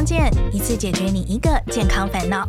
[0.00, 2.48] 康健，一次解决你一个健康烦恼。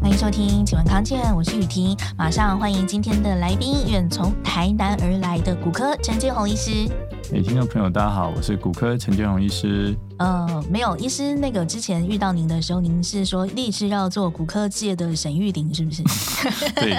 [0.00, 6.88] 欢迎收听《请问康健》，我是雨婷，马上欢迎今天的来宾，远从台南而来的骨科陈建宏医师。
[7.32, 9.92] 哎，听众朋友，大家好，我是骨科陈建宏医师。
[10.18, 16.02] 呃，没有，医师，那个之前遇到您的时候，您是说立志要做骨科界的沈玉玲，是不是？
[16.76, 16.96] 对，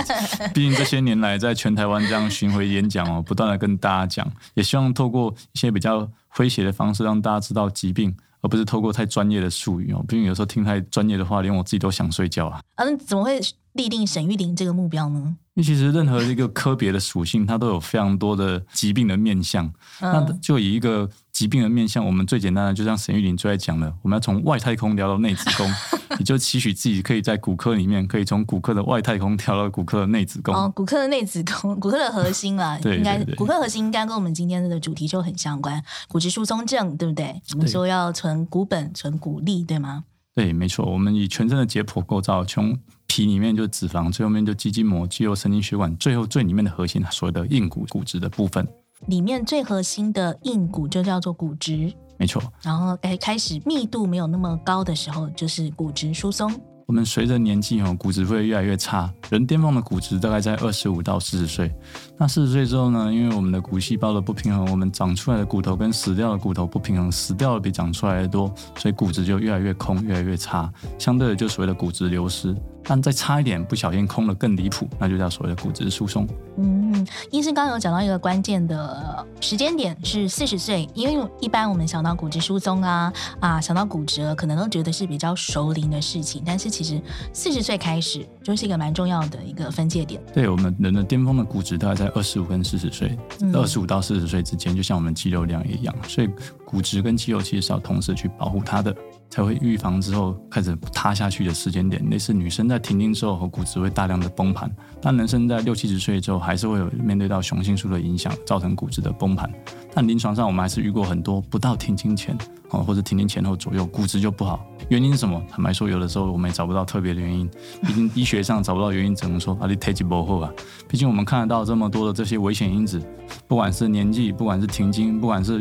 [0.54, 10.04] 毕竟这些年来在全台湾这样巡回演讲哦，不断的跟大家讲，也希望透过一些比较诙谐的方式，让大家知道疾病，而不是透过太专业的术语哦。
[10.07, 12.59] 毕竟有时候听太专业的话，连我自己都想睡觉啊。
[12.75, 13.39] 嗯、啊，怎么会
[13.73, 15.37] 立定沈玉玲这个目标呢？
[15.55, 19.65] 因为其实任何一个科别的属性，它都有非常多的疾病的面向。
[20.01, 25.65] 嗯、那就以一个疾病的面向，我们最简单的，就像沈玉玲最爱讲的，我们要从外太空聊到内子宫，
[26.19, 30.54] 你就期许自己可以在骨科里面，可以从骨科的外太空跳到骨科的内子宫。
[30.54, 37.42] 哦，骨科的内子宫，骨科的核心啊， 对，应该骨科核心应该跟我们今天的主题就很相关，骨质疏松症，对不对？
[37.53, 40.03] 我们说要存骨本、存骨力，对吗？
[40.34, 40.86] 对，没错。
[40.86, 42.78] 我们以全身的解剖构造，从
[43.16, 48.68] 皮里面就是脂肪，最后面就肌筋膜、肌肉、神经血管，最后最里面的核心，所谓的硬骨骨质的部分。
[49.08, 52.44] 里面最核心的硬骨就叫做骨质，没错。
[52.62, 56.54] 然后哎开始密度没有那么高的时候，就是骨质疏松。
[56.88, 59.10] 我们随着年纪哦，骨质会越来越差。
[59.30, 61.74] 人巅峰的骨质大概在二十五到四十岁。
[62.18, 63.14] 那四十岁之后呢？
[63.14, 70.70] 因为我们的骨细胞的不平衡，我们长出来的骨头跟死掉的骨头不平衡，死掉的比长出来的多，所以骨质就越来越空，越来越差。
[71.00, 72.54] 相对的，就所谓的骨质流失。
[72.88, 76.28] 但再差一点，不小心空了更离谱，那就叫所谓的骨质疏松。
[76.58, 87.02] 嗯，医生刚刚有讲到一个关键的时间点是四十岁，因为一般我们想到骨质疏松啊啊，想到骨折，可能都觉得是比较熟龄的事情，但是其实
[87.33, 90.22] 四十岁开始就是一个蛮重要的一个分界点。
[90.33, 93.17] 对，我们人的巅峰的骨质大概在二十五跟四十岁，
[93.53, 96.30] 二十五到四十岁之间，就像我们肌肉量一样，所以
[96.63, 98.95] 骨质跟肌肉其实是要同时去保护它的。
[99.35, 109.51] 才会预防之后开始塌下去的时间点，类似女生在停经之后和骨质会大量的崩盘，但男生在六七十岁之后还是会有面对到雄性素的影响，造成骨质的崩盘。
[109.94, 112.38] 但临床上我们还是遇过很多不到停经前
[112.69, 115.41] 哦，或者停经前后左右骨质就不好，原因是什么？
[115.50, 117.50] 坦白说，有的时候我们也找不到特别的原因，
[117.85, 120.50] 毕竟医学上找不到原因，只能说啊你体质不好啊。
[120.88, 123.01] 毕竟我们看得到这么多的这些危险因子，
[123.50, 125.59] 不管是年纪，不管是停经，不管是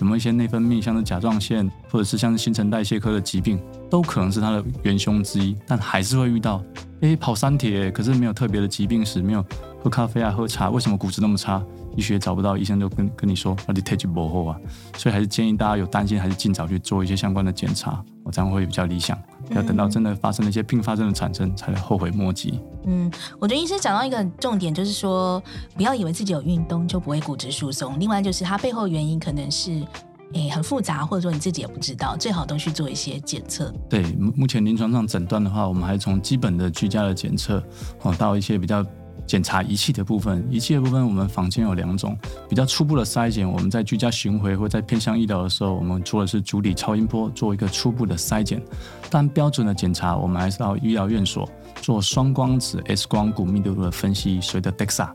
[0.00, 3.58] 有没有一些内分泌，像是甲状腺，或者是像是新陈代谢科的疾病，
[3.90, 5.56] 都可能是它的元凶之一。
[5.66, 6.62] 但还是会遇到，
[7.00, 9.44] 诶，跑三铁，可是没有特别的疾病史，没有
[9.82, 11.62] 喝咖啡啊，喝茶，为什么骨质那么差？
[11.96, 14.60] 医学找不到，医生就跟跟你说，你体质不好啊，
[14.98, 19.18] 所以还是建议大家有担心，还是尽早去做一些相关的检查，我这样会比较理想。
[19.50, 22.60] 要等到真的发生了一些并发症的产生，才后悔莫及。
[22.84, 25.42] 嗯，我觉得医生讲到一个重点，就是说
[25.74, 27.98] 不要以为自己有运动就不会骨质疏松。
[27.98, 29.82] 另外就是它背后原因可能是
[30.32, 33.72] 诶很复杂，或者说你自己也不知道，最好都去做一些检测。
[33.88, 34.02] 对，
[34.34, 37.62] 目前临床上诊断的话，我们还从基本的居家的检测，
[38.02, 38.84] 哦，到一些比较。
[39.26, 42.16] 检查仪器的部分，仪器的部分我们坊间有两种，
[42.48, 48.62] 比较初步的筛检，我们在居家巡回或在偏向医疗的时候，我们做的是足底超音波做一个初步的筛检。
[49.10, 51.48] 但标准的检查，我们还是到医疗院所
[51.82, 55.08] 做双光子 X 光骨密度的分析，所谓的 DEXA。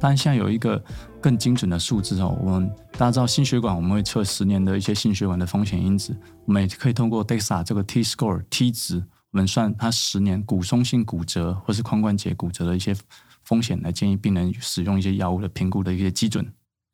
[0.00, 0.82] 但现在有一个
[1.20, 6.16] 更精准的数字哦，我们大家知道心血管我们会测十年的一些心血管的风险因子，
[6.46, 12.96] 我们也可以通过 DEXA 这个 T score T 值，我们算它十年骨松性骨折或是髋关节骨折的一些。
[13.42, 16.46] 风险来建议病人使用一些药物的评估的一些基准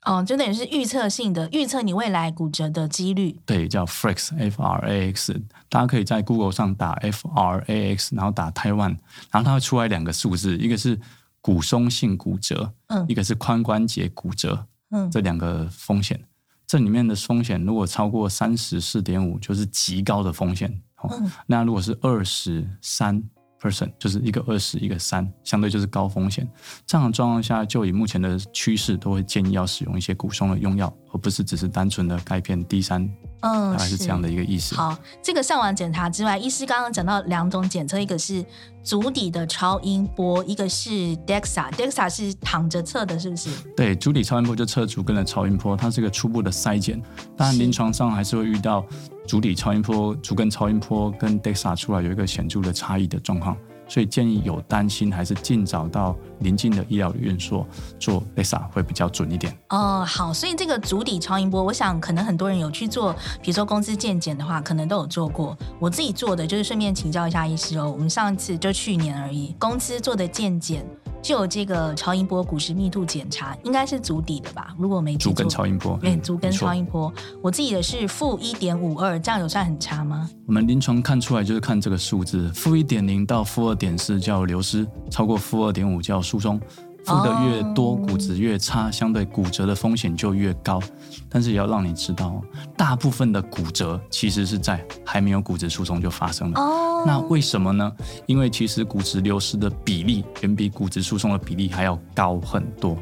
[0.07, 3.37] 哦，就等于是预测性的预测你未来骨折的几率。
[3.45, 5.35] 对，叫 FRAX F R A X，
[5.69, 8.97] 大家可以在 Google 上打 F R A X，然后打 Taiwan，，
[9.33, 10.99] 然后它会出来两个数字，一个是
[11.47, 16.21] 骨松性骨折，嗯，一个是髋关节骨折，嗯，这两个风险，
[16.67, 20.69] 这里面的风险如果超过三十四点五，就是极高的风险。
[20.97, 23.23] 哦，嗯，那如果是二十三。
[23.61, 26.47] Person 就是一个二十一个三，相对就是高风险。
[26.87, 33.09] 这样的状况下，就以目前的趋势，都会建议要使用一些骨松的用药，而不是只是单纯的钙片 D 三。
[33.41, 34.75] 嗯，大概是这样的一个意思。
[34.75, 38.45] 好，这个上网检查之外，医师刚刚讲到两种检测，一个是
[38.83, 41.71] 足底的超音波，一个是 DEXA。
[41.73, 43.51] DEXA 是躺着测的，是不是？
[43.77, 47.01] 对，足底超音波就测足跟的超音波，它是一个初步的筛检。
[47.37, 48.85] 当然，临床上还是会遇到
[49.27, 53.57] 主底超音波、足跟超音波跟 DEXA 出来有一个显著的差异的状况，
[53.89, 57.67] 所以建议有担心还是尽早到邻近的医疗院所
[57.99, 59.57] 做 LASIK 会比较准一点。
[59.71, 63.13] 哦，好，所以这个足底超音波，我想可能很多人有去做，
[63.43, 65.57] 比如说公司健检的话，可能都有做过。
[65.79, 70.87] 我自己做的就是顺便请教一下医师哦，我们上一次就去年而已，公司做的健检。
[71.23, 74.73] 就有这个超音波骨质密度检查，应该是足底的吧？
[74.79, 77.13] 如果没，足跟超音波，对，足跟超音波。
[77.43, 80.31] 我自己的是负一点五二，这样有算很差吗？
[80.47, 86.61] 我们临床看出来就是看这个数字，负一点零到负二点四叫流失，超过负二点五叫疏松。
[87.07, 90.83] 负的越多，骨质越差，相对骨折的风险就越高。
[91.29, 92.43] 但是也要让你知道，
[92.77, 96.61] 大部分的骨折其实是在还没有骨质疏松就发生了。
[96.61, 97.93] 哦，那为什么呢？
[98.27, 102.99] 因为其实骨质流失的比例远比骨质疏松的比例还要高很多。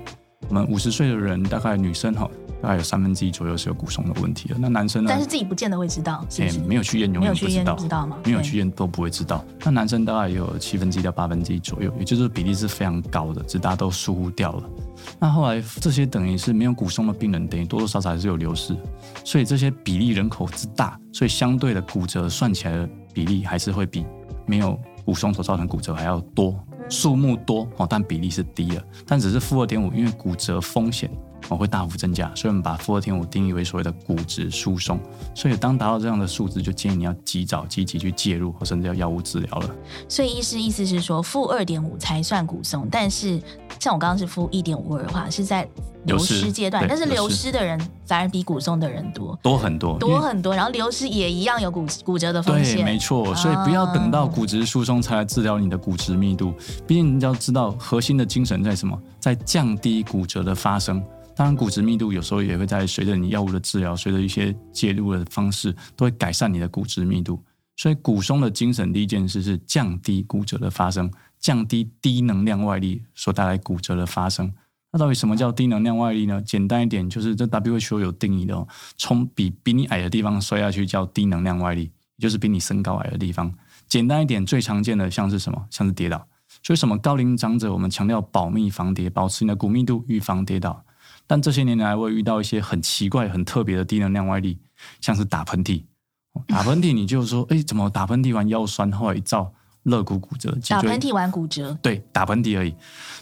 [0.49, 2.29] 我们五十岁的人，大概女生哈。
[2.63, 4.57] 大概有三分之一左右是有骨松的问题的。
[4.59, 5.11] 那男生呢？
[5.11, 8.17] 但是自己不见得会知道，是是欸、没有去验，永远不知道，知道吗？
[8.25, 9.45] 没有去验都不会知道。
[9.63, 14.63] 那男生大概也有七分之一到八分之一左右，也就是比例是非常高的，只大家都疏忽掉了。
[15.21, 18.75] 那后来这些等于是没有骨松的病人，等于多多少少还是有流失。
[19.27, 24.07] 所以这些比例人口之大，所以相对的骨折算起来的比例还是会比
[24.47, 26.59] 没有骨松所造成骨折还要多，
[26.89, 28.85] 数目多哦，但比例是低了。
[29.07, 31.11] 但只是负二点五，因为骨折风险。
[31.49, 34.99] 哦，会大幅增加，所以我们把负二点五定义为所谓的骨质疏松。
[35.35, 39.71] 所以当达到这样的数值，就建议你要及早积极去介入，或甚至要药物治疗了。
[40.09, 43.41] 所以医师意思是说，负二点五才算骨松，但是
[43.79, 45.69] 像我刚刚是负一点五二的话，是在
[46.05, 50.55] 流失阶段，但是流失的人反而比骨松的人多多很多，多很多。
[50.55, 53.35] 然后流失也一样有骨骨折的风险，对，没错。
[53.35, 56.55] 所以不要等到骨质疏松才来治疗你的骨质密度，
[56.87, 61.03] 毕竟你要知道核心的精神在什么，在降低骨折的发生。
[61.37, 67.43] 当然，骨质密度有时候也会在随着你药物的治疗，随着一些介入的方式，都会改善你的骨质密度。
[67.77, 71.11] 所以，骨松的精神第一件事是降低骨折的发生，
[71.41, 74.53] 降低低能量外力所带来骨折的发生。
[74.93, 76.41] 那到底什么叫低能量外力呢？
[76.41, 83.53] 简单一点，就是这 WHO 有定义的哦，从比比你矮的地方摔下去叫低能量外力，也就是比你身高矮的地方。
[83.89, 85.67] 简单一点，最常见的像是什么？
[85.69, 86.25] 像是跌倒。
[86.63, 90.85] 所以，什么高龄长者我们强调保密防跌，保持你的骨密度，预防跌倒。
[91.27, 94.59] 但这些年来，我也遇到一些很奇怪、很特别的低能量外力，
[95.01, 95.85] 像是打喷嚏。
[96.49, 99.53] 打喷嚏，你就说，哎，怎么打喷嚏完腰酸，后来一照
[99.85, 100.57] 肋骨骨折。
[100.69, 101.79] 打喷嚏完骨折？
[101.81, 102.75] 对，打喷嚏而已。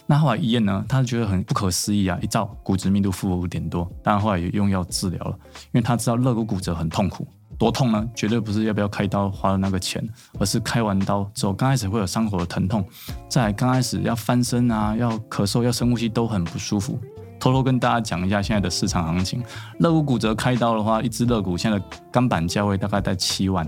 [0.07, 7.27] 那后来一验呢，他觉得很不可思议啊，一照骨质密度负五点多，但后来也用药治疗了，因为他知道肋骨骨折很痛苦，
[7.57, 8.09] 多痛呢？
[8.15, 10.03] 绝对不是要不要开刀花的那个钱，
[10.39, 12.83] 而是开完刀之后，刚开始会有伤口的疼痛，
[13.29, 16.99] 再刚开始要翻身啊，要咳嗽，要深呼吸都很不舒服。
[17.43, 19.43] 偷偷跟大家讲一下现在的市场行情，
[19.79, 23.67] 肋骨骨折开刀的话，一只肋骨现在的钢板价位大概在七万。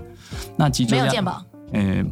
[0.56, 1.42] 那脊椎没有健保？
[1.74, 2.02] 呃，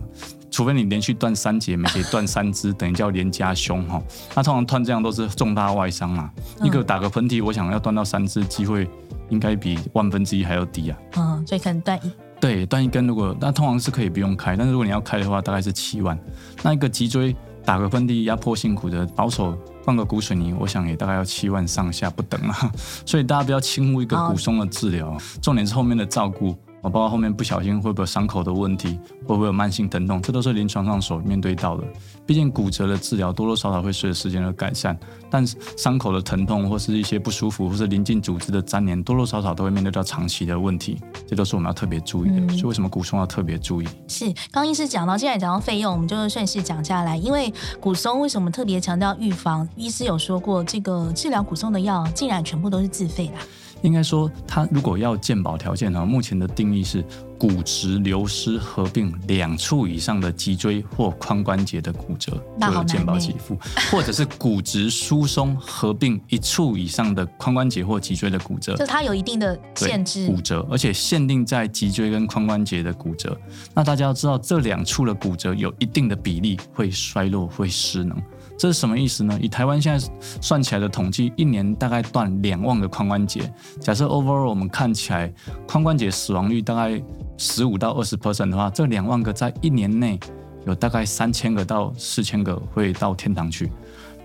[0.51, 3.99] 除非你连续断三节，每节断三支，等于叫连夹胸哈。
[4.35, 6.31] 那通常断这样都是重大外伤嘛。
[6.61, 8.87] 嗯、一个打个喷嚏，我想要断到三支，机会
[9.31, 10.99] 应该比万分之一还要低啊。
[11.17, 12.13] 嗯，所以可能断一。
[12.39, 16.19] 对，断一根如果那通常是可以不用开，但是如果你要开的话，大概是七万。
[16.63, 17.35] 那一个脊椎
[17.65, 19.57] 打个喷嚏，压迫性骨折，保守。
[19.85, 22.73] 换个骨水泥，我想也大概要七万上下不等啊，
[23.05, 26.57] 所以大家不要轻忽一个骨松的治疗，重点是后面的照顾。
[26.85, 31.85] 我包括后面不小心会不会有伤口的问题，会不会有慢性疼痛，这都是临床上所面对到的。
[32.27, 34.95] 毕竟骨折的治疗多多少少会随着时间而改善，
[35.31, 42.37] 但是伤口的疼痛或是一些不舒服，或是临近组织的粘连，多多少少都会面对到长期的问题，这都是我们要特别注意的。
[42.37, 43.89] 嗯、所以为什么骨松要特别注意？
[44.07, 47.17] 是刚医师讲到，既然讲到费用，我们就顺势讲下来。
[47.17, 49.67] 因为骨松为什么特别强调预防？
[49.75, 53.35] 医师有说过，这个治疗骨松的药竟然全部都是自费的。
[53.85, 57.05] 应该说，它如果要健保条件呢，目前的定义是
[57.39, 63.59] 骨质流失合并两处以上的脊椎或髋关节的骨折就有健保给付，
[63.91, 70.27] 或者是骨质疏松合并一处以上的髋关节或脊椎的骨折，就它有一定的限制。
[70.29, 73.39] 骨折，而且限定在脊椎跟髋关节的骨折。
[73.75, 78.17] 那大家要知道，这两处的骨折有一定的比例会衰落、会失能。
[78.57, 79.39] 这是什么意思呢？
[79.41, 83.53] 以台湾现在算起来的统计，一年大概断两万个髋关节。
[83.81, 85.33] 假设 overall 我们看起来
[85.67, 87.03] 髋关节死亡率大概
[87.37, 90.19] 十五到二十 percent 的话，这两万个在一年内
[90.67, 93.71] 有大概三千个到四千个会到天堂去。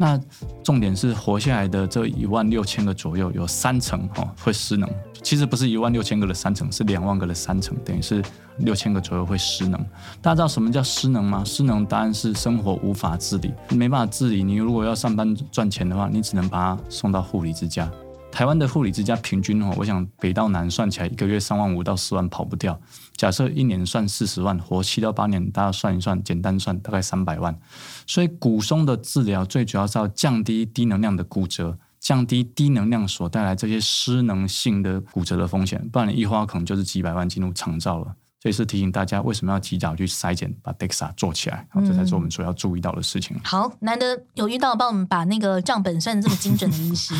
[0.01, 0.17] 那
[0.63, 4.89] 重点是活下来的这一万六千个左右，有三层哈会失能。
[5.21, 8.23] 其实不是一万六千个的三层，是两万个的三层，等于是
[8.59, 9.77] 六千个左右会失能。
[10.21, 11.43] 大家知道什么叫失能吗？
[11.43, 14.41] 失能当然是生活无法自理，没办法自理。
[14.41, 17.91] 你如果要上班赚钱的话，你只能把它送到护理之家。
[18.31, 22.79] 台湾的护理之家平均哦，我想北到南算起来一个月三万五到四万跑不掉。
[23.17, 27.59] 假设一年算四十万，活七到八年，大家算一算，简单算大概三百万。
[28.07, 38.15] 所以骨松的治疗最主要是要降低低能量的骨折，降低低能量所带来这些失能性的骨折的风险，不然你一花可能就是几百万进入长照了。
[38.41, 43.35] 这也是提醒大家为什么要及早去筛检，把 DEXA 做起来，好，这才是我们所要注意到的事情。
[43.35, 47.13] 嗯、好，难得有遇到帮我们把那个账本算得这么精准的医师，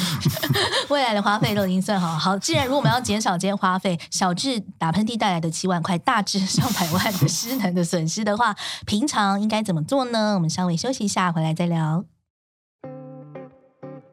[0.88, 2.18] 未来的花费都已经算好。
[2.18, 10.36] 好，既然如果我们要减少这些花费，小至打喷嚏带来的七万块，大至上百万的失能的损失的话，平常应该怎么做呢？
[10.36, 12.06] 我们稍微休息一下，回来再聊。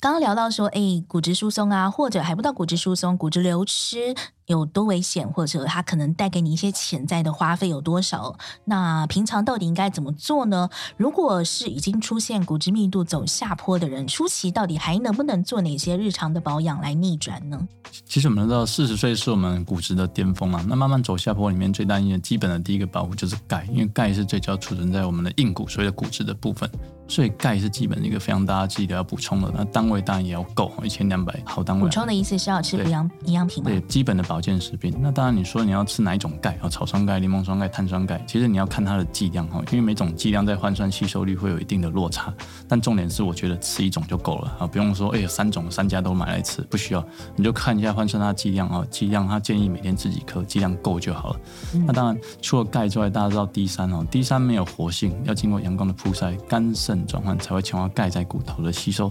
[0.00, 4.14] 刚刚聊到说，哎，骨质疏松啊，或者还不到骨质疏松，骨质流失
[4.46, 8.36] 有多危险，或者它可能带给你一些潜在的花费有多少？
[8.64, 10.68] 那平常到底应该怎么做呢？
[10.96, 17.68] 如果是已经出现骨质密度走下坡的人，初期到底还能不能做哪些日常的保养来逆转呢？
[18.04, 20.64] 其实我们知道，四十岁是我们骨质的巅峰啊。
[20.68, 26.70] 那慢慢走下坡里面，最担心的基本的第一个保护就是钙，因为钙是最主要储存在我们的硬骨，所谓的骨质的部分。
[27.08, 31.82] 所以钙是基本的一个非常大家记得要补充的，那单位当然也要够，一千两百毫单位。
[31.82, 33.68] 补充的意思是要吃营养营养品吗？
[33.68, 34.94] 对，基本的保健食品。
[34.98, 36.58] 那当然你说你要吃哪一种钙？
[36.62, 42.32] 啊，草酸钙、柠檬酸钙、碳酸钙，其实你要看它的剂量哈，因为每种剂量在换算吸收率会有一定的落差。
[42.66, 47.04] 但重点是，我觉得吃一种就够了啊，不用说哎，三种三家都买来吃，不需要，
[47.36, 51.40] 你就看一下换算它的剂量啊，剂量它建议每天吃几颗，剂量够就好了。
[51.74, 57.60] 嗯、那当然除了钙之外，大家知道 D 三哦，D 三没有活性，要经过阳光的曝晒、肝肾转换才会。
[57.60, 59.08] 强化钙在骨头的吸收，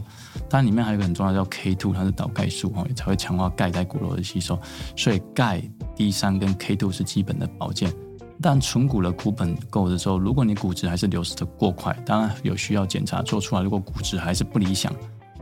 [0.50, 4.60] 当然里面还有一个很重要叫 K two，它是导钙素哦，也才会强化钙在骨头的吸收。
[4.96, 5.62] 所以钙
[5.96, 7.92] D 三跟 K two 是基本的保健。
[8.42, 13.62] 但纯骨的骨本够的时候，如果你骨质还是流失的过快，当然有需要检查做出来。
[13.62, 14.92] 如果骨质还是不理想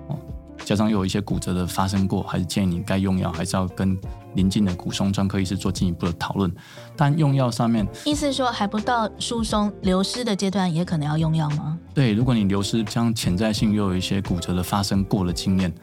[0.08, 0.18] 哦，
[0.66, 3.98] 加上又有一些骨折的发生过，还是建议你该用药还是要跟。
[4.36, 6.54] 临近的骨松专科医师做进一步的讨论，
[6.96, 11.80] 但用药上面，意思是说还不到疏松流失的阶段，也可能要用药吗？
[11.96, 15.74] 对，如果你流失将潜在性又有一些骨折的发生过的经验，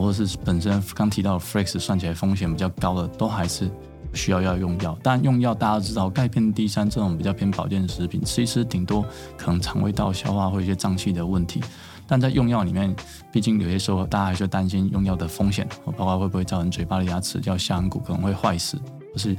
[0.00, 3.70] 或者是本身刚提到的 Flex 算起来风险比较高的，都还是
[4.12, 4.96] 需要要用药。
[5.02, 9.04] 但用药大家知道，钙片 D 三这种比较偏保健食品，吃一吃顶多
[9.36, 11.60] 可能肠胃道消化或一些脏器的问题。
[12.06, 12.94] 但在用药里面，
[13.32, 18.76] 毕竟有些时候大家还是担心用药的风险，包括会不会造成嘴巴的牙齿叫下颌骨可能会坏死，
[19.12, 19.36] 或是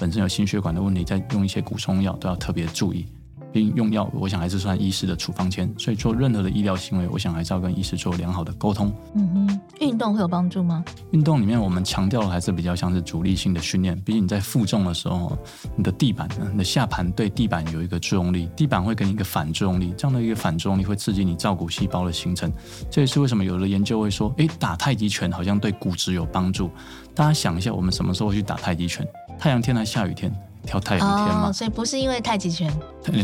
[0.00, 3.06] 本身有心血管的问题，在用一些骨松药都要特别注意。
[3.52, 8.92] 并用药，我想还是算医师的处方签，所以做任何的医疗行为，我想还是要跟医师做良好的沟通。
[9.14, 10.84] 嗯哼，运动会有帮助吗？
[11.10, 15.36] 运动里面我们强调的还是比较像是阻力性的训练，毕竟你在负重的时候，
[15.76, 22.52] 你的地板、你的下盘对地板有一个作用力，地板会给你一个反作用力，这样的一个反作用力会刺激你造骨细胞的形成。
[22.90, 26.70] 这也是为什么有的研究会说，诶，打太极拳好像对骨质有帮助。
[27.14, 29.06] 大家想一下，我们什么时候会去打太极拳？
[29.38, 30.32] 太阳天还是下雨天？
[30.68, 32.70] 挑太阳天嘛，哦，所以不是因为太极拳。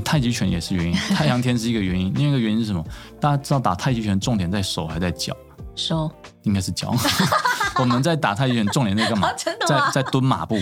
[0.02, 2.82] 太极拳也是原因， 太阳天是一个原因，另一个原因是什么？
[3.20, 5.36] 大家知道打太极拳重点在手还是在脚？
[5.76, 6.10] 手，
[6.44, 6.94] 应该是脚。
[7.78, 9.28] 我们在打太极拳重点在干嘛？
[9.36, 10.56] 在在蹲马步。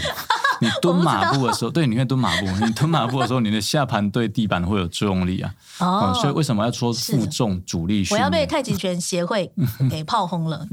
[0.61, 2.47] 你蹲马步的时候，对，你可以蹲马步。
[2.65, 5.53] 你蹲马步的时候，你的下盘对地板会有作用力啊。
[5.81, 6.15] 哦、嗯。
[6.15, 8.21] 所以为什么要说负重主力训练？
[8.21, 9.53] 我要被太极拳协会
[9.91, 10.65] 给炮轰了。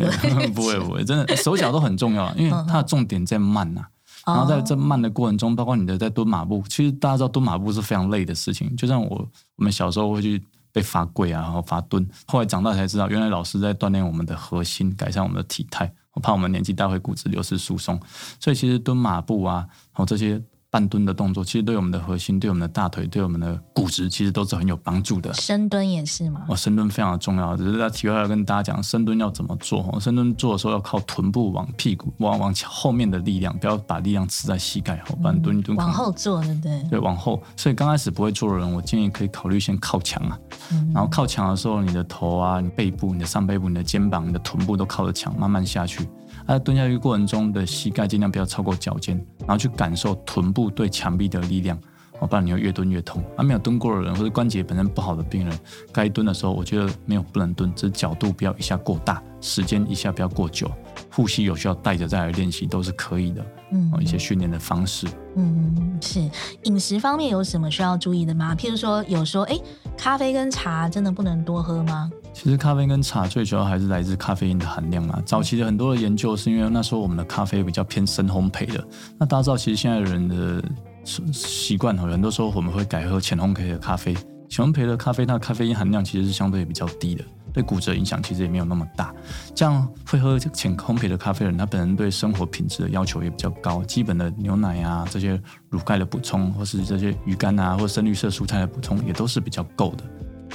[0.54, 3.88] 不会不会，真的手脚都很重要，因为它的重点在慢呐、啊。
[4.34, 8.76] 然后在这慢的过程中，包括你的在蹲马步，其实大家知道蹲马步是非常累的事情。
[8.76, 15.92] 就像我我们小时候会去被罚跪啊，然后罚蹲，后来长大才知道，原来老师在锻炼我们的核心，改善我们的体态。
[16.14, 18.00] 我怕我们年纪大会骨质流失疏松，
[18.40, 20.42] 所以其实蹲马步啊，然后这些。
[20.72, 25.34] 半蹲的动作其实对我们的核心、对我们的大腿、对我们的骨质，其实都是很有帮助的。
[25.34, 26.46] 深蹲也是吗？
[26.48, 27.58] 哦，深蹲非常的重要。
[27.58, 29.80] 只是在体会要跟大家讲，深蹲要怎么做？
[29.92, 35.16] 哦，深蹲做的时候要靠臀部往屁股、往往后面的力量，不要把力量吃在膝盖后。
[35.16, 36.84] 不然蹲一蹲，往后做，对不对？
[36.92, 37.42] 对，往后。
[37.58, 40.38] 所以刚开始不会做的人，我建议可以考虑先靠墙啊。
[40.72, 40.92] 嗯。
[40.94, 46.08] 然后靠墙的时候，你的头啊、你背部、你的上背部、你的肩膀、你的臀部都靠着墙，慢慢下去。
[46.53, 51.77] 在蹲下去过程中的膝盖尽量不要超过脚尖，然后去感受臀部对墙壁的力量，
[52.20, 53.24] 哦，不然你会越蹲越痛。
[53.38, 55.60] 啊，没有蹲过的人或者关节本身不好的病人，
[55.94, 60.72] 该蹲的时候，我觉得没有不能蹲，只是角度不要一下过大，时间一下不要过久，
[61.12, 63.46] 呼吸有需要带着再来练习都是可以的。
[63.72, 65.06] 嗯，一些训练的方式。
[65.36, 66.20] 嗯，是
[66.63, 68.56] 饮食方面有什么需要注意的吗？
[68.56, 69.56] 譬如说，有说，哎，
[69.96, 72.10] 咖啡跟茶真的不能多喝吗？
[72.41, 75.22] 其实咖啡跟茶最主要还是来自咖啡因的含量嘛。
[75.25, 78.81] 早期的很多的研究是因为那时候我们的咖啡比较偏深烘焙的。
[79.17, 80.63] 那大家知道，其实现在的人的
[81.34, 84.15] 习惯哈，很多时候我们会改喝浅烘焙的咖啡。
[84.48, 87.25] 浅烘焙的咖啡，它的咖啡因含量其实是相对比较低的。
[87.51, 89.13] 对骨折影响其实也没有那么大，
[89.53, 95.38] 这样会喝浅烘焙的咖啡的人，他本人对生活品质的要求也比较高，基本的牛奶啊这些
[95.69, 100.03] 乳钙的补充，或是这些鱼干啊或深绿色蔬菜的补充，也都是比较够的。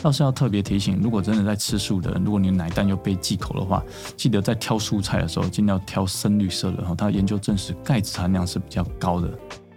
[0.05, 3.83] 倒是要特别提醒，如果真的在吃素的人，如果你奶蛋又被忌口的话，
[4.19, 9.31] 记得在挑蔬菜的时候尽量挑深绿色的，然后它的研究证实钙质含量是比较高的。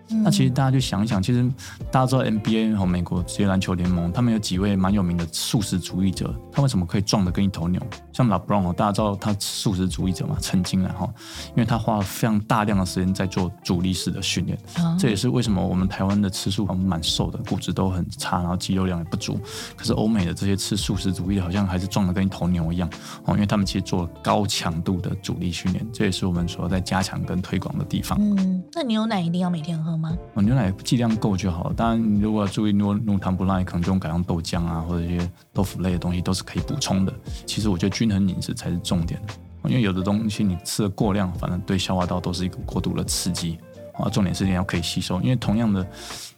[0.10, 1.50] 那其实大家就想一想，其实
[1.90, 7.82] 大家知道 NBA 和美国职业篮球联盟，他们有几位蛮有名的素食主义者，他为什么可以壮得跟一头牛？
[8.18, 11.08] 像 LeBron 大家知道他素食主义者嘛，曾经然后，
[11.50, 19.40] 因为他花了非常大量的时间在做阻力式的训练，嗯、这也是为什么我们台湾的吃素我们蛮瘦的，骨质都很差，然后肌肉量也不足。
[19.76, 22.90] 可是欧美的这些吃素食主义的，好像还是壮得跟一头牛一样
[23.26, 28.18] 哦，因为他们其实做了高强度的阻力训练，这也是我们所要在加强跟推广的地方。
[28.20, 30.18] 嗯，那牛奶一定要每天喝吗？
[30.34, 31.74] 哦，牛奶剂量够就好了。
[31.76, 37.14] 当然，如果要注意，如果乳糖不耐，可能就用改用豆浆啊，或者一些豆腐类的东西，都是可以补充的。
[37.46, 39.22] 其实我觉得均衡饮食才是重点，
[39.66, 43.58] 因为有的东西你吃的过量，反正对消化道都是一个过度的刺激。
[44.00, 45.20] 啊，重点是你要可以吸收。
[45.22, 45.84] 因为同样的，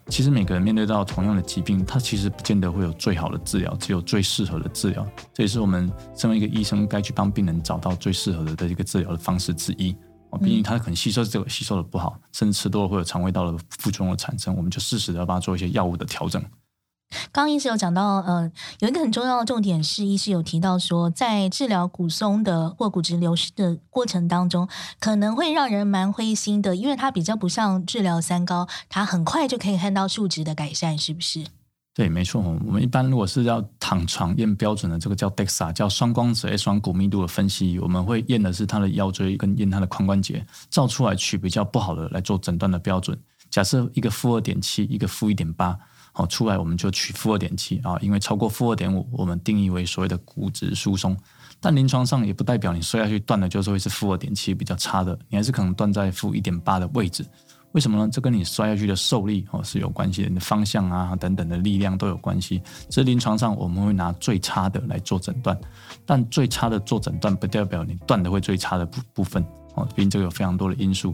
[0.08, 5.06] 其实每个人面对到同样的疾病，他其实不见得会有最好的治疗，只有最适合的治疗。
[5.34, 9.94] 这也是我们身为一个医生，该去帮病人找到最适合的的一个治疗的方式之一。
[10.42, 16.42] 毕竟他可能吸收这个吸收的不好，甚至吃多了会有肠胃道的副作用的产生，我们就适时的要帮他做一些药物的调整。
[17.32, 24.68] 刚刚医师有讲到，呃，有一个很重要的重点是，医师有提到说，在治疗骨松的或骨质流失的过程当中，
[25.00, 31.46] 可能会让人蛮灰心的，因为它比较不像治疗三高，它很快就可以看到数值的改善，是不是？
[31.96, 32.42] 对，没错。
[32.42, 43.20] 我们一般如果是要躺床验标准的，这个叫 DEXA，叫双光子 X 光骨密度的分析，我们会验的是他的腰椎跟验他的髋关节，照出来取比较不好的来做诊断的标准。
[43.50, 45.78] 假设一个负二点七，一个负一点八，
[46.12, 51.16] 好，出来我们就取负二点七啊，因为超过负二点五，我们定义为所谓的骨质疏松。
[51.62, 57.26] 但临床上也不代表你摔下去断的就是会是负二点七比较差的，你还是可能断在负一点八的位置。
[57.74, 58.10] 为什么呢？
[58.12, 62.62] 这跟你摔下去的受力哦是有关系的，你的方向啊等等的力量都有关系。
[62.90, 65.56] 这临床上我们会拿最差的来做诊断，
[66.06, 71.14] 但最差的做诊断不代表你断的会最差的部部分哦，毕竟这个有非常多的因素。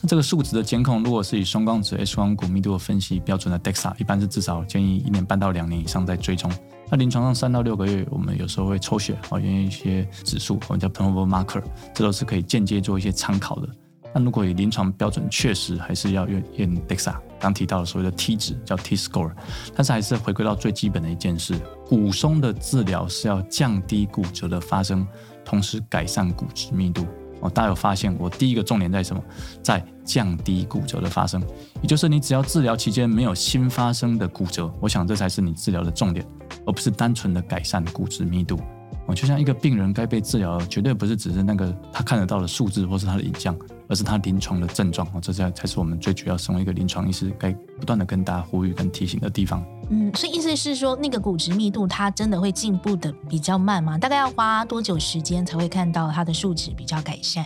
[0.00, 6.50] 那这个数值的监控，如果是以双光子 X 光骨密度的分析标准的 DEXA，一般是至少建议一年半到两年以上再追踪。
[6.90, 11.62] 那临床上三到六个月，我们有时候会抽血哦，验一些指数，我们叫 Pulmonary marker，
[11.94, 13.68] 这都是可以间接做一些参考的。
[14.14, 19.32] 那如果以临床标准，确实还是要用验 DEXA，刚提到的所谓的 T 值叫 T score，
[19.74, 21.54] 但是还是回归到最基本的一件事，
[21.86, 25.06] 骨松的治疗是要降低骨折的发生，
[25.44, 27.06] 同时改善骨质密度。
[27.40, 29.20] 哦，大家有发现我第一个重点在什么？
[29.64, 31.42] 在降低骨折的发生，
[31.80, 36.24] 也就是你只要治疗期间没有新发生的骨折，我想这才是你治疗的重点，
[36.64, 38.60] 而不是单纯的改善骨质密度。
[39.06, 43.56] 哦，就像一个病人该被治疗，绝对不是只是那个他看得到的数字或是他的影像，
[43.92, 45.06] 而是他临床的症状。
[45.08, 49.62] 哦，这才才是我们最主要身为一个临床医师该不断的跟大家呼吁跟提醒的地方。
[49.90, 53.98] 嗯，所以意思是说，那个骨质密度它真的会进步的比较慢吗？
[53.98, 57.44] 大概要花多久时间才会看到它的数值比较改善？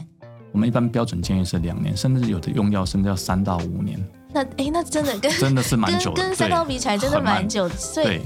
[0.53, 4.01] 我们一般标准建议是两年，甚至有的用药甚至要三到五年。
[4.33, 7.69] 那哎，那真的跟真的是蛮久的，跟三高比起来真的蛮久。
[7.71, 8.21] 所以。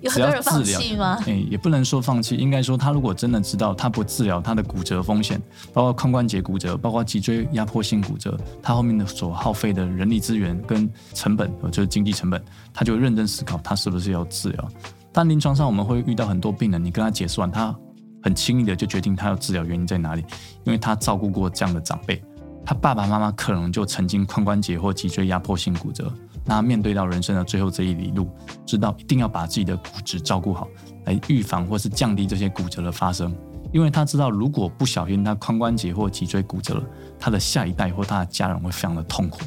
[0.00, 1.18] 有很多人放弃吗？
[1.26, 5.40] 哎，也不能说放弃，应该说他如果真的知道他不治疗他的骨折风险，
[5.72, 14.68] 包括髋关节骨折，包括脊椎压迫性骨折，他后面的所耗费的人力资源跟成本，就是经济成本，他就认真思考他是不是要治疗。
[15.12, 17.74] 但临床上我们会遇到很多病人，你跟他解释完，他
[18.22, 20.24] 很轻易的就决定他要治疗原因在哪里，
[20.64, 22.22] 因为他照顾过这样的长辈，
[22.64, 26.12] 他爸爸妈妈可能就曾经髋关节或脊椎压迫性骨折。
[26.46, 28.28] 那面对到人生的最后这一里路，
[28.64, 30.68] 知道一定要把自己的骨质照顾好，
[31.04, 33.34] 来预防或是降低这些骨折的发生。
[33.72, 36.82] 因为他知道，如果不小心他髋关节或脊椎骨折了，
[37.18, 39.40] 他的下一代或他的家人会非常的痛苦。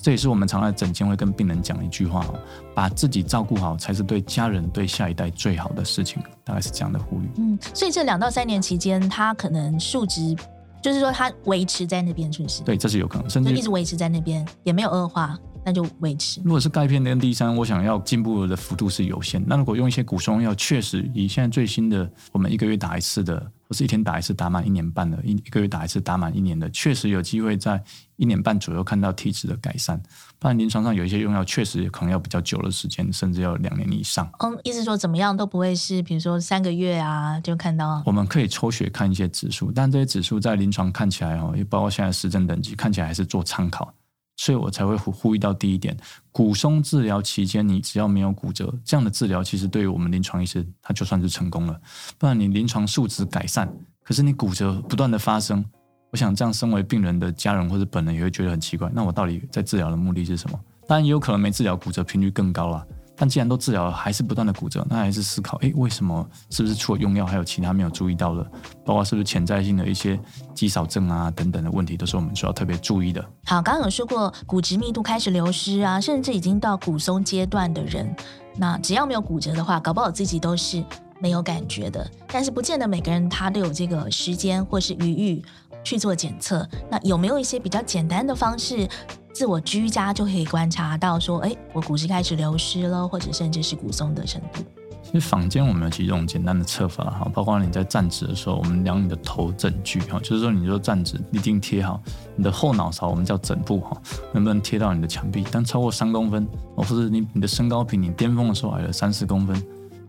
[0.00, 2.38] 这也是我们常在诊间会跟病人讲一句话哦：
[2.74, 6.22] 把自己照顾好，才是对家人、对下一代最好的事情。
[6.44, 7.30] 大概是这样的呼吁。
[7.38, 10.36] 嗯，所以这两到三年期间，他可能数值
[10.82, 12.62] 就是说他维持在那边，是不是？
[12.62, 15.38] 对，这是有可能，甚至一直维持在那边，也没有恶化。
[15.64, 16.40] 那就维持。
[16.44, 19.42] 如果是钙片的 ND3，我想要进步的幅度是有限。
[19.46, 27.82] 那如果用一些骨松药，确实以现在最新的，我们一个月打一次的，或不是一天打一次打满一年半的，一一个月打一次打满一年的，确实有机会在
[28.16, 30.00] 一年半左右看到体质的改善。
[30.38, 34.30] 不然临床上有一些用药确实可能要比较久的时间，甚至要两年以上。
[34.40, 38.02] 嗯，意思说怎么样都不会是，比如说三个月啊就看到。
[38.04, 43.92] 我们可以抽血看一些指数，但这些指数在临床看起来哦，也包括现在实证等级看起来还是做参考。
[44.36, 45.96] 所以我才会呼呼吁到第一点，
[46.32, 51.80] 骨松治疗期间，你只要没有骨折，这样的治疗其实对于我们临床医师，他就算是成功了。
[52.18, 55.64] 不然你临床数值改善，可是你骨折不断的发生，
[56.10, 58.90] 我想这样身为病人的家人或者本人也会觉得很奇怪。
[58.92, 60.60] 那我到底在治疗的目的是什么？
[60.86, 62.86] 当然也有可能没治疗，骨折频率更高了。
[63.16, 66.28] 但既然都治疗了，还是不断的骨折，那还是思考，诶，为什么？
[66.50, 68.44] 是不是除了用药，还有其他没有注意到的？
[68.84, 70.18] 包括是不是潜在性的一些
[70.54, 73.24] 肌少症啊等等的问题，都是我们需要特别注意的。
[73.44, 78.14] 好，刚刚有说过，骨质密度开始流失啊，甚至已经到骨松阶段的人，
[78.56, 80.82] 那只要没有骨折的话，搞不好自己都是
[81.20, 82.10] 没有感觉的。
[82.26, 85.44] 但是不见得每个人他都有这个时间或是余裕
[85.84, 86.68] 去做检测。
[86.90, 88.88] 那有没有一些比较简单的方式？
[89.32, 94.62] 自我居家就可以观察到，说，哎，我骨质开始流失了，或者甚至是骨松的程度。
[95.02, 102.00] 其实坊间我们有几种简单的测法哈，包括你在站直的时候，我们量你的头枕距哈，就是说你就站直，一定贴好
[102.36, 104.00] 你的后脑勺，我们叫枕部哈，
[104.32, 105.44] 能不能贴到你的墙壁？
[105.50, 109.60] 当超过三公分，或者你你的身高比你巅峰的时候矮了三四公分，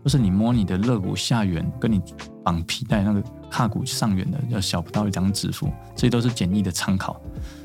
[0.04, 2.00] 或是你摸你的肋骨下缘，跟你
[2.44, 7.20] 绑皮带那个胯骨上缘的要小不到一张指腹，这些都是简易的参考。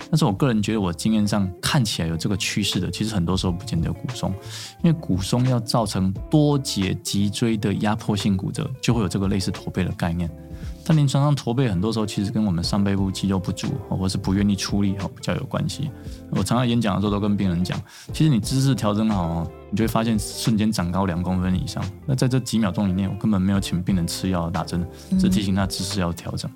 [0.10, 4.34] 但是我个人觉得，我经验上看起来有这个趋势的，其实很多时候不见得有骨松，
[4.84, 10.30] 因为骨松要造成多节脊椎的压迫性骨折，就会有这个类似驼背的概念。
[10.92, 15.90] 但临床上驼背很多时候其实跟我们上背部肌肉不足，或者是不愿意出力，比较有关系。
[16.32, 21.82] 我常常演讲的时候都跟病人讲，其实你姿势调整好，你就会发现瞬间长高两公分以上。
[22.06, 24.86] 那在这几秒钟以内，我根本没有请病人吃药打针，
[25.18, 26.52] 只提醒他姿势要调整。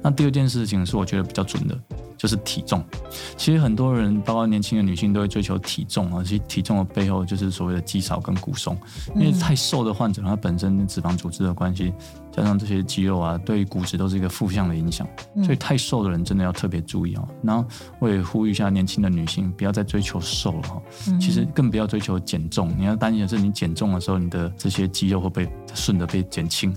[0.00, 1.76] 那第二件事情是我觉得比较准的。
[2.18, 2.84] 就是体重，
[3.36, 6.22] 其实很多人，包括年轻的女性，都会追求体重啊。
[6.22, 8.78] 其实体重的背后就是所谓的肌少跟骨松，
[9.16, 11.92] 因为太瘦的患者，他本身脂肪组织的关系，
[12.32, 15.06] 加上这些肌肉啊，对于骨质都是一个负向的影响。
[15.44, 17.28] 所以太瘦的人真的要特别注意哦。
[17.42, 17.64] 然后
[18.00, 20.82] 我也呼吁一下年轻的女性，不要再追求瘦了哈。
[21.20, 26.74] 其实更不要追求减重，你要担心的是你减重的时候，你的这些肌肉会被顺着被减轻。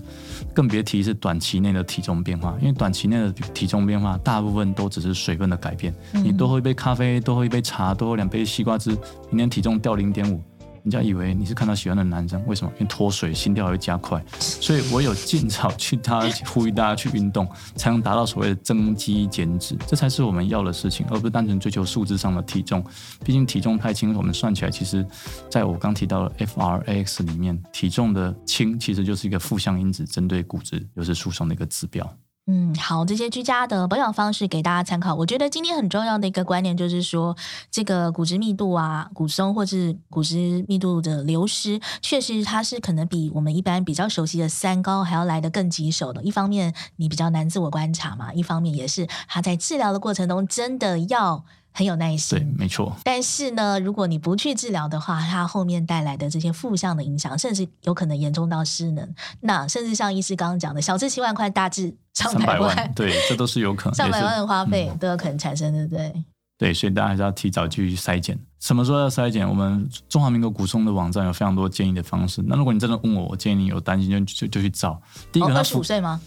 [0.52, 5.94] 更别提是短期内的体重变化，因为短期内的体重变化，大部分都只是水分的改变。
[6.12, 8.90] 你多喝一杯咖啡，多喝一杯茶，多喝两杯西瓜汁，
[9.30, 10.40] 明天体重掉零点五。
[10.86, 12.70] 人家以为你是看到喜欢的男生，为什么？
[12.76, 14.24] 因为脱水，心跳会加快。
[14.38, 17.44] 所以我有尽早去他呼吁大家去运动，
[17.74, 22.84] 才能达到所谓的增肌减脂，这才是我们要的事情，而不是单纯追求数字上的体重。
[23.24, 25.04] 毕竟体重太轻，我们算起来，其实
[25.50, 32.08] 在我刚提到的 FRAX 里面，体重的轻其实就是一个负向因子，针对骨质又是疏松的一个指标。
[32.48, 35.12] 嗯，好，这些居家的保养方式给大家参考。
[35.16, 37.36] 我觉得今天很重要的一个观念就是说，
[37.72, 46.22] 这个骨质密度啊、骨松或是骨质密度的流失，确实它是可能比我们一般比较熟悉的三高还要来得更棘手的。
[46.22, 51.44] 一方面，你比较难自我观察嘛；一方面，也是它在治疗的过程中真的要。
[51.76, 52.96] 很有耐心，对，没错。
[53.04, 59.14] 但是呢，如果你不去治疗的话，它后面带来的这些负向的影响，甚至有可能严重到失能。
[59.40, 63.94] 那甚至像医师刚刚讲的，小至七万块，大至上百万，百万， 对，这都是有可能。
[63.94, 66.24] 上百万的花费都有可能产生，对不对？
[66.56, 68.38] 对，所以大家还是要提早去筛检。
[68.58, 69.48] 什么时候要筛检？
[69.48, 72.42] 我们中华民国古松的网站有非常多建议的方式。
[72.46, 75.00] 那如果你真的问我，我建议你有担心就就就去找。
[75.30, 76.20] 第一个，二十五岁吗？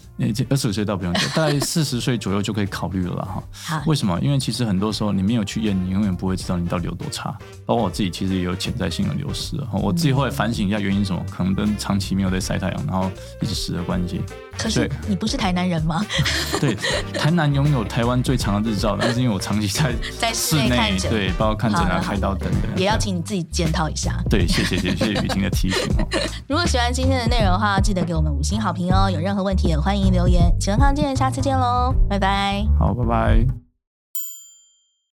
[0.48, 3.42] 二十五岁倒不用，大概四十岁左右就可以考虑了哈。
[3.78, 4.18] 好，为什么？
[4.20, 7.36] 因为其实很多时候你没有去验，你永远不会知道你到底有多差。
[7.66, 9.60] 包括我自己，其实也有潜在性的流失。
[9.72, 13.10] 我自己后来反省一下原因是什么，可能跟长期没有在晒太阳，然后
[13.42, 14.20] 一直湿的关系。
[14.56, 16.04] 可是你不是台南人吗？
[16.60, 16.76] 对，
[17.14, 24.22] 台南拥有台湾最长的日照，但是因为我长期在 在室内，对，包括看诊啊、开刀等等，也要请你自己检讨一下。
[24.28, 26.06] 对，谢谢谢谢雨晴的提醒哦。
[26.46, 29.10] 如果喜欢今天的内容的话，记得给我们五星好评哦。
[29.10, 30.54] 有任何问题也欢迎留言。
[30.60, 32.64] 喜欢康健，下次见喽，拜拜。
[32.78, 33.69] 好，拜拜。